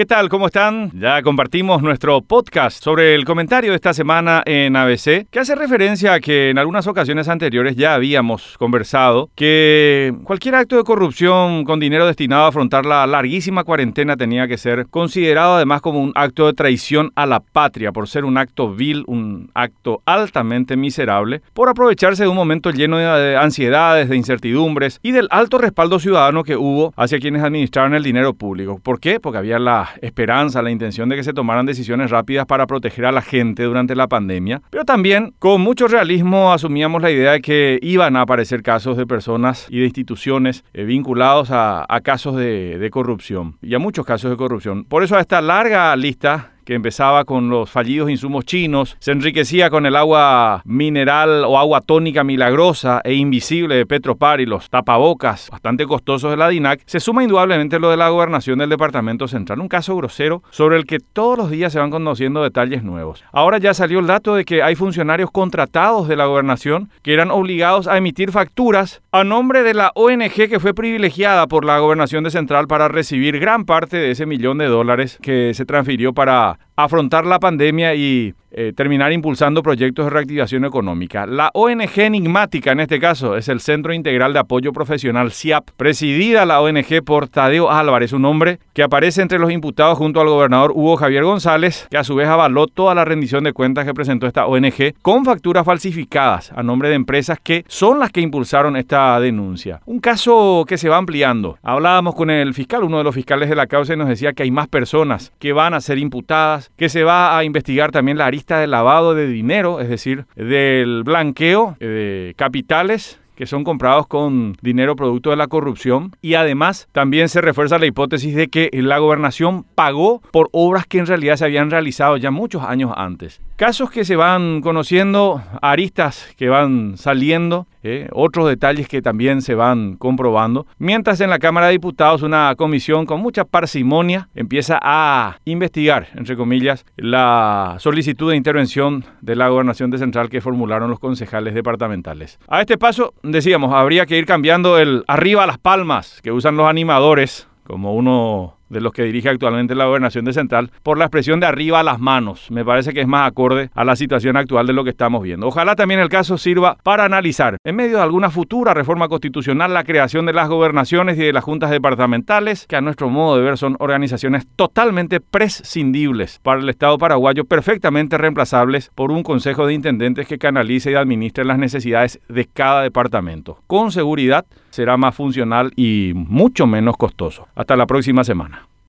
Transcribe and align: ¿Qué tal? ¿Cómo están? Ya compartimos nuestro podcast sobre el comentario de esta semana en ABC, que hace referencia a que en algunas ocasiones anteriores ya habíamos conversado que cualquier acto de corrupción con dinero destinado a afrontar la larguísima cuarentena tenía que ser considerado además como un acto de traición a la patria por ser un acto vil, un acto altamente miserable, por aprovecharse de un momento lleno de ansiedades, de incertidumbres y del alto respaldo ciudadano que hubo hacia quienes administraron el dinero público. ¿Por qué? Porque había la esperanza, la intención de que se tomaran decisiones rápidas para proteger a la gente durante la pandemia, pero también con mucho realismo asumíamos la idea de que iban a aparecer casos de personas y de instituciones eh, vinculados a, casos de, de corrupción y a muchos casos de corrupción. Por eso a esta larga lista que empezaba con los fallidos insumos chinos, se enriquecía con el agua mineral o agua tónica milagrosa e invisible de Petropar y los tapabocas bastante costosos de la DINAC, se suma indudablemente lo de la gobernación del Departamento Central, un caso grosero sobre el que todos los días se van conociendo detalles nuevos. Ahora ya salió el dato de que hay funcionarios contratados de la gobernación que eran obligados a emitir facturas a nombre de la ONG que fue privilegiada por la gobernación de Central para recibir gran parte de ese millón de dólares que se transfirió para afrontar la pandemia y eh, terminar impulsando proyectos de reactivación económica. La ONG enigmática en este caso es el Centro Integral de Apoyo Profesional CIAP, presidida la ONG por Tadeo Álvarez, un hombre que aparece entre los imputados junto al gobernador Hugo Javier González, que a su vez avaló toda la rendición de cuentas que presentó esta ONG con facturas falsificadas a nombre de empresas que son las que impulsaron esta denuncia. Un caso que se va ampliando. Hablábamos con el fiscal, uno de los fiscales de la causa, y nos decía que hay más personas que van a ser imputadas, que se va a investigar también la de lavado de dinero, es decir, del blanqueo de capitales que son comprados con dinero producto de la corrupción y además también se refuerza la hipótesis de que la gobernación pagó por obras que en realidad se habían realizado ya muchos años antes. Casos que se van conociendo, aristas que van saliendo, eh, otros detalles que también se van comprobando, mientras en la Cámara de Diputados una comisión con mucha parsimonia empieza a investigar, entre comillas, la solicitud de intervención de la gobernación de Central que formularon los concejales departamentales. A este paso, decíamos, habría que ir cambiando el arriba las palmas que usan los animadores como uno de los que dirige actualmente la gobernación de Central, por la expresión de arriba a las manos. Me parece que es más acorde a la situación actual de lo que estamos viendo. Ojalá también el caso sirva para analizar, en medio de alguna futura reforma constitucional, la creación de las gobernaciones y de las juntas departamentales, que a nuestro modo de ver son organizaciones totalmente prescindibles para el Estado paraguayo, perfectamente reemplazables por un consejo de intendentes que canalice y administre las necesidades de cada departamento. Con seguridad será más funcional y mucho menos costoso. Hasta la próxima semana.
¿Qué 0.00 0.06
tal? 0.06 0.30
¿Cómo 0.30 0.46
están? 0.46 0.90
Ya 0.98 1.20
compartimos 1.20 1.82
nuestro 1.82 2.22
podcast 2.22 2.82
sobre 2.82 3.14
el 3.14 3.26
comentario 3.26 3.72
de 3.72 3.76
esta 3.76 3.92
semana 3.92 4.42
en 4.46 4.74
ABC, 4.74 5.26
que 5.30 5.40
hace 5.40 5.54
referencia 5.54 6.14
a 6.14 6.20
que 6.20 6.48
en 6.48 6.56
algunas 6.56 6.86
ocasiones 6.86 7.28
anteriores 7.28 7.76
ya 7.76 7.92
habíamos 7.92 8.56
conversado 8.56 9.28
que 9.34 10.14
cualquier 10.24 10.54
acto 10.54 10.78
de 10.78 10.84
corrupción 10.84 11.64
con 11.64 11.80
dinero 11.80 12.06
destinado 12.06 12.44
a 12.44 12.48
afrontar 12.48 12.86
la 12.86 13.06
larguísima 13.06 13.62
cuarentena 13.62 14.16
tenía 14.16 14.48
que 14.48 14.56
ser 14.56 14.86
considerado 14.86 15.56
además 15.56 15.82
como 15.82 16.00
un 16.00 16.12
acto 16.14 16.46
de 16.46 16.54
traición 16.54 17.12
a 17.14 17.26
la 17.26 17.40
patria 17.40 17.92
por 17.92 18.08
ser 18.08 18.24
un 18.24 18.38
acto 18.38 18.72
vil, 18.72 19.04
un 19.06 19.50
acto 19.52 20.00
altamente 20.06 20.78
miserable, 20.78 21.42
por 21.52 21.68
aprovecharse 21.68 22.22
de 22.22 22.30
un 22.30 22.36
momento 22.36 22.70
lleno 22.70 22.96
de 22.96 23.36
ansiedades, 23.36 24.08
de 24.08 24.16
incertidumbres 24.16 24.98
y 25.02 25.12
del 25.12 25.28
alto 25.30 25.58
respaldo 25.58 25.98
ciudadano 25.98 26.42
que 26.42 26.56
hubo 26.56 26.94
hacia 26.96 27.20
quienes 27.20 27.42
administraron 27.42 27.92
el 27.92 28.02
dinero 28.02 28.32
público. 28.32 28.80
¿Por 28.82 28.98
qué? 28.98 29.20
Porque 29.20 29.36
había 29.36 29.58
la 29.58 29.89
esperanza, 30.00 30.62
la 30.62 30.70
intención 30.70 31.08
de 31.08 31.16
que 31.16 31.24
se 31.24 31.32
tomaran 31.32 31.66
decisiones 31.66 32.10
rápidas 32.10 32.46
para 32.46 32.66
proteger 32.66 33.06
a 33.06 33.12
la 33.12 33.22
gente 33.22 33.64
durante 33.64 33.94
la 33.94 34.08
pandemia, 34.08 34.62
pero 34.70 34.84
también 34.84 35.34
con 35.38 35.60
mucho 35.60 35.88
realismo 35.88 36.52
asumíamos 36.52 37.02
la 37.02 37.10
idea 37.10 37.32
de 37.32 37.40
que 37.40 37.78
iban 37.82 38.16
a 38.16 38.22
aparecer 38.22 38.62
casos 38.62 38.96
de 38.96 39.06
personas 39.06 39.66
y 39.68 39.80
de 39.80 39.86
instituciones 39.86 40.64
eh, 40.72 40.84
vinculados 40.84 41.48
a, 41.50 41.86
casos 42.02 42.36
de, 42.36 42.78
de 42.78 42.90
corrupción 42.90 43.56
y 43.60 43.74
a 43.74 43.78
muchos 43.78 44.06
casos 44.06 44.30
de 44.30 44.36
corrupción. 44.36 44.84
Por 44.84 45.02
eso 45.02 45.16
a 45.16 45.20
esta 45.20 45.40
larga 45.42 45.94
lista 45.96 46.52
que 46.70 46.76
empezaba 46.76 47.24
con 47.24 47.50
los 47.50 47.68
fallidos 47.68 48.10
insumos 48.10 48.44
chinos, 48.44 48.96
se 49.00 49.10
enriquecía 49.10 49.70
con 49.70 49.86
el 49.86 49.96
agua 49.96 50.62
mineral 50.64 51.42
o 51.44 51.58
agua 51.58 51.80
tónica 51.80 52.22
milagrosa 52.22 53.00
e 53.02 53.14
invisible 53.14 53.74
de 53.74 53.86
Petropar 53.86 54.40
y 54.40 54.46
los 54.46 54.70
tapabocas 54.70 55.50
bastante 55.50 55.84
costosos 55.84 56.30
de 56.30 56.36
la 56.36 56.48
DINAC, 56.48 56.82
se 56.86 57.00
suma 57.00 57.24
indudablemente 57.24 57.80
lo 57.80 57.90
de 57.90 57.96
la 57.96 58.08
gobernación 58.08 58.60
del 58.60 58.70
Departamento 58.70 59.26
Central, 59.26 59.58
un 59.58 59.66
caso 59.66 59.96
grosero 59.96 60.44
sobre 60.50 60.76
el 60.76 60.86
que 60.86 61.00
todos 61.00 61.36
los 61.36 61.50
días 61.50 61.72
se 61.72 61.80
van 61.80 61.90
conociendo 61.90 62.40
detalles 62.40 62.84
nuevos. 62.84 63.24
Ahora 63.32 63.58
ya 63.58 63.74
salió 63.74 63.98
el 63.98 64.06
dato 64.06 64.36
de 64.36 64.44
que 64.44 64.62
hay 64.62 64.76
funcionarios 64.76 65.32
contratados 65.32 66.06
de 66.06 66.14
la 66.14 66.26
gobernación 66.26 66.88
que 67.02 67.14
eran 67.14 67.32
obligados 67.32 67.88
a 67.88 67.98
emitir 67.98 68.30
facturas 68.30 69.02
a 69.10 69.24
nombre 69.24 69.64
de 69.64 69.74
la 69.74 69.90
ONG 69.96 70.48
que 70.48 70.60
fue 70.60 70.72
privilegiada 70.72 71.48
por 71.48 71.64
la 71.64 71.80
gobernación 71.80 72.22
de 72.22 72.30
Central 72.30 72.68
para 72.68 72.86
recibir 72.86 73.40
gran 73.40 73.64
parte 73.64 73.96
de 73.96 74.12
ese 74.12 74.24
millón 74.24 74.58
de 74.58 74.66
dólares 74.66 75.18
que 75.20 75.52
se 75.52 75.64
transfirió 75.64 76.12
para 76.12 76.59
afrontar 76.76 77.26
la 77.26 77.38
pandemia 77.38 77.94
y 77.94 78.34
eh, 78.62 78.74
terminar 78.74 79.10
impulsando 79.10 79.62
proyectos 79.62 80.04
de 80.04 80.10
reactivación 80.10 80.66
económica. 80.66 81.24
La 81.24 81.50
ONG 81.54 81.98
enigmática 82.00 82.72
en 82.72 82.80
este 82.80 83.00
caso 83.00 83.38
es 83.38 83.48
el 83.48 83.60
Centro 83.60 83.94
Integral 83.94 84.34
de 84.34 84.40
Apoyo 84.40 84.74
Profesional 84.74 85.32
CIAP, 85.32 85.70
presidida 85.78 86.44
la 86.44 86.60
ONG 86.60 87.02
por 87.02 87.26
Tadeo 87.26 87.70
Álvarez, 87.70 88.12
un 88.12 88.26
hombre 88.26 88.58
que 88.74 88.82
aparece 88.82 89.22
entre 89.22 89.38
los 89.38 89.50
imputados 89.50 89.96
junto 89.96 90.20
al 90.20 90.28
gobernador 90.28 90.72
Hugo 90.72 90.96
Javier 90.96 91.24
González, 91.24 91.86
que 91.90 91.96
a 91.96 92.04
su 92.04 92.14
vez 92.14 92.28
avaló 92.28 92.66
toda 92.66 92.94
la 92.94 93.06
rendición 93.06 93.44
de 93.44 93.54
cuentas 93.54 93.86
que 93.86 93.94
presentó 93.94 94.26
esta 94.26 94.46
ONG 94.46 94.92
con 95.00 95.24
facturas 95.24 95.64
falsificadas 95.64 96.52
a 96.54 96.62
nombre 96.62 96.90
de 96.90 96.96
empresas 96.96 97.38
que 97.42 97.64
son 97.66 97.98
las 97.98 98.10
que 98.10 98.20
impulsaron 98.20 98.76
esta 98.76 99.18
denuncia. 99.20 99.80
Un 99.86 100.00
caso 100.00 100.66
que 100.68 100.76
se 100.76 100.90
va 100.90 100.98
ampliando. 100.98 101.56
Hablábamos 101.62 102.14
con 102.14 102.28
el 102.28 102.52
fiscal, 102.52 102.84
uno 102.84 102.98
de 102.98 103.04
los 103.04 103.14
fiscales 103.14 103.48
de 103.48 103.56
la 103.56 103.68
causa, 103.68 103.94
y 103.94 103.96
nos 103.96 104.08
decía 104.08 104.34
que 104.34 104.42
hay 104.42 104.50
más 104.50 104.68
personas 104.68 105.32
que 105.38 105.54
van 105.54 105.72
a 105.72 105.80
ser 105.80 105.96
imputadas, 105.96 106.70
que 106.76 106.90
se 106.90 107.04
va 107.04 107.38
a 107.38 107.44
investigar 107.44 107.90
también 107.90 108.18
la 108.18 108.26
de 108.58 108.66
lavado 108.66 109.14
de 109.14 109.26
dinero, 109.26 109.80
es 109.80 109.88
decir, 109.88 110.26
del 110.36 111.02
blanqueo 111.04 111.76
de 111.80 112.34
capitales 112.36 113.20
que 113.40 113.46
son 113.46 113.64
comprados 113.64 114.06
con 114.06 114.54
dinero 114.60 114.96
producto 114.96 115.30
de 115.30 115.36
la 115.36 115.46
corrupción 115.46 116.14
y 116.20 116.34
además 116.34 116.88
también 116.92 117.30
se 117.30 117.40
refuerza 117.40 117.78
la 117.78 117.86
hipótesis 117.86 118.34
de 118.34 118.48
que 118.48 118.68
la 118.70 118.98
gobernación 118.98 119.64
pagó 119.74 120.20
por 120.30 120.50
obras 120.52 120.86
que 120.86 120.98
en 120.98 121.06
realidad 121.06 121.36
se 121.36 121.46
habían 121.46 121.70
realizado 121.70 122.18
ya 122.18 122.30
muchos 122.30 122.62
años 122.62 122.92
antes. 122.94 123.40
Casos 123.56 123.90
que 123.90 124.04
se 124.04 124.14
van 124.14 124.60
conociendo, 124.60 125.42
aristas 125.62 126.28
que 126.36 126.50
van 126.50 126.98
saliendo, 126.98 127.66
eh, 127.82 128.08
otros 128.12 128.48
detalles 128.48 128.88
que 128.88 129.02
también 129.02 129.42
se 129.42 129.54
van 129.54 129.96
comprobando, 129.96 130.66
mientras 130.78 131.20
en 131.20 131.30
la 131.30 131.38
Cámara 131.38 131.66
de 131.66 131.72
Diputados 131.72 132.22
una 132.22 132.54
comisión 132.56 133.06
con 133.06 133.20
mucha 133.20 133.44
parsimonia 133.44 134.28
empieza 134.34 134.78
a 134.82 135.38
investigar, 135.44 136.08
entre 136.14 136.36
comillas, 136.36 136.84
la 136.96 137.76
solicitud 137.78 138.30
de 138.30 138.36
intervención 138.36 139.04
de 139.20 139.36
la 139.36 139.48
gobernación 139.48 139.90
de 139.90 139.98
Central 139.98 140.28
que 140.28 140.40
formularon 140.40 140.90
los 140.90 140.98
concejales 140.98 141.54
departamentales. 141.54 142.38
A 142.48 142.60
este 142.60 142.78
paso, 142.78 143.14
decíamos, 143.22 143.72
habría 143.72 144.06
que 144.06 144.18
ir 144.18 144.26
cambiando 144.26 144.78
el 144.78 145.04
arriba 145.06 145.46
las 145.46 145.58
palmas 145.58 146.20
que 146.22 146.32
usan 146.32 146.56
los 146.56 146.68
animadores 146.68 147.48
como 147.64 147.94
uno 147.94 148.56
de 148.70 148.80
los 148.80 148.92
que 148.92 149.02
dirige 149.02 149.28
actualmente 149.28 149.74
la 149.74 149.84
gobernación 149.84 150.24
de 150.24 150.32
Central, 150.32 150.70
por 150.82 150.96
la 150.96 151.04
expresión 151.04 151.40
de 151.40 151.46
arriba 151.46 151.80
a 151.80 151.82
las 151.82 152.00
manos. 152.00 152.50
Me 152.50 152.64
parece 152.64 152.94
que 152.94 153.02
es 153.02 153.06
más 153.06 153.28
acorde 153.28 153.70
a 153.74 153.84
la 153.84 153.96
situación 153.96 154.36
actual 154.36 154.66
de 154.66 154.72
lo 154.72 154.84
que 154.84 154.90
estamos 154.90 155.22
viendo. 155.22 155.46
Ojalá 155.46 155.76
también 155.76 156.00
el 156.00 156.08
caso 156.08 156.38
sirva 156.38 156.76
para 156.82 157.04
analizar, 157.04 157.56
en 157.64 157.76
medio 157.76 157.98
de 157.98 158.02
alguna 158.02 158.30
futura 158.30 158.72
reforma 158.72 159.08
constitucional, 159.08 159.74
la 159.74 159.84
creación 159.84 160.26
de 160.26 160.32
las 160.32 160.48
gobernaciones 160.48 161.18
y 161.18 161.22
de 161.22 161.32
las 161.32 161.44
juntas 161.44 161.70
departamentales, 161.70 162.66
que 162.66 162.76
a 162.76 162.80
nuestro 162.80 163.10
modo 163.10 163.36
de 163.36 163.42
ver 163.42 163.58
son 163.58 163.76
organizaciones 163.78 164.46
totalmente 164.56 165.20
prescindibles 165.20 166.38
para 166.42 166.60
el 166.60 166.68
Estado 166.68 166.96
paraguayo, 166.98 167.44
perfectamente 167.44 168.16
reemplazables 168.18 168.90
por 168.94 169.10
un 169.10 169.22
consejo 169.22 169.66
de 169.66 169.74
intendentes 169.74 170.26
que 170.26 170.38
canalice 170.38 170.92
y 170.92 170.94
administre 170.94 171.44
las 171.44 171.58
necesidades 171.58 172.20
de 172.28 172.46
cada 172.46 172.82
departamento. 172.82 173.58
Con 173.66 173.90
seguridad 173.92 174.46
será 174.70 174.96
más 174.96 175.14
funcional 175.14 175.72
y 175.76 176.12
mucho 176.14 176.66
menos 176.66 176.96
costoso. 176.96 177.48
Hasta 177.54 177.76
la 177.76 177.86
próxima 177.86 178.24
semana. 178.24 178.59